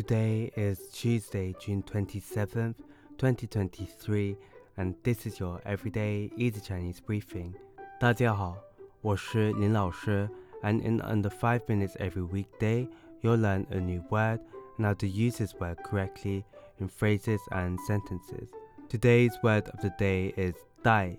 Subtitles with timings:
[0.00, 2.74] Today is Tuesday, June 27th,
[3.18, 4.36] 2023,
[4.76, 7.54] and this is your everyday easy Chinese briefing.
[7.98, 8.56] 大家好，
[9.00, 10.28] 我是林老师,
[10.62, 12.86] and in under 5 minutes every weekday,
[13.22, 14.40] you'll learn a new word
[14.76, 16.44] and how to use this word correctly
[16.78, 18.50] in phrases and sentences.
[18.88, 21.16] Today's word of the day is dai,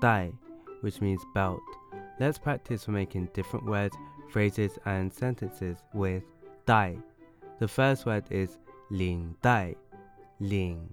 [0.00, 0.32] dai,
[0.80, 1.60] which means belt.
[2.18, 3.96] Let's practice for making different words,
[4.30, 6.24] phrases, and sentences with
[6.66, 6.98] dai.
[7.58, 8.58] The first word is
[8.88, 9.76] 领带,
[10.38, 10.88] 领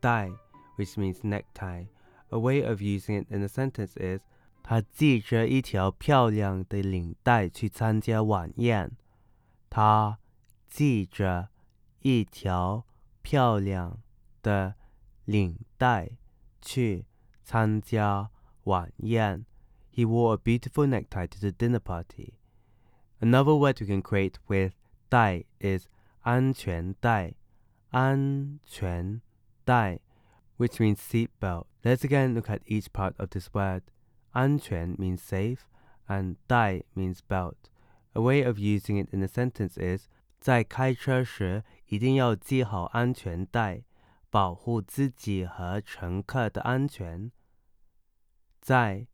[0.00, 0.30] 带,
[0.76, 1.86] which means necktie.
[2.30, 4.22] A way of using it in a sentence is
[4.62, 8.92] 他系着一条漂亮的领带去参加晚宴。
[9.68, 10.18] 他
[10.68, 11.48] 系着
[12.00, 12.86] 一条
[13.22, 13.98] 漂亮
[14.42, 14.74] 的
[15.24, 16.10] 领带
[16.60, 17.06] 去
[17.42, 18.30] 参加
[18.64, 19.44] 晚宴。
[19.92, 22.34] He wore a beautiful necktie to the dinner party.
[23.20, 24.72] Another word we can create with
[25.08, 25.88] 带 is
[26.26, 27.34] 安全带，
[27.90, 29.20] 安全
[29.64, 30.00] 带，
[30.56, 31.66] which means seat belt.
[31.82, 33.82] Let's again look at each part of this word.
[34.30, 35.58] 安全 means safe,
[36.06, 37.56] and 带 means belt.
[38.12, 40.06] A way of using it in a sentence is
[40.38, 43.84] 在开车时一定要系好安全带，
[44.30, 47.32] 保护自己和乘客的安全。
[48.60, 49.06] 在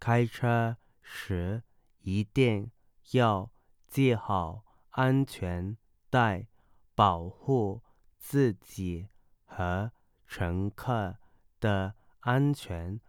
[0.00, 1.62] 开车时
[2.00, 2.70] 一定
[3.12, 3.50] 要
[3.88, 5.76] 系好安全
[6.10, 6.48] 带。
[6.94, 7.82] 保护
[8.18, 9.08] 自己
[9.44, 9.92] 和
[10.26, 11.18] 乘客
[11.60, 13.00] 的安全。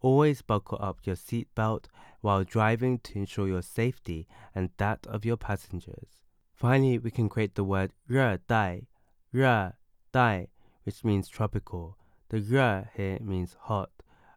[0.00, 1.84] Always buckle up your seat belt
[2.20, 6.22] while driving to ensure your safety and that of your passengers.
[6.54, 8.82] Finally, we can create the word 热带,
[9.30, 9.74] 热
[10.10, 10.48] 带,
[10.84, 11.96] which means tropical.
[12.28, 13.90] The 热 here means hot.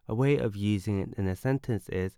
[0.06, 2.16] A way of using it in a sentence is